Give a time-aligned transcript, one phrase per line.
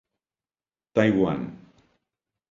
[0.95, 1.41] Taiwan.